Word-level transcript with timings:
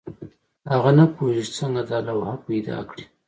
هغه 0.71 0.91
نه 0.97 1.05
پوهېږي 1.15 1.53
څنګه 1.59 1.81
دا 1.89 1.97
لوحه 2.07 2.35
پیدا 2.47 2.77
کړي. 2.89 3.05